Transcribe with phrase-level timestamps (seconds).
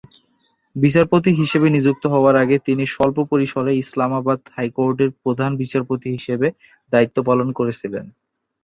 [0.75, 6.47] বিচারপতি হিসাবে নিযুক্ত হওয়ার আগে তিনি সল্প পরিসরে ইসলামাবাদ হাইকোর্টের প্রধান বিচারপতি হিসাবে
[6.93, 8.05] দায়িত্ব পালন করেছিলেন।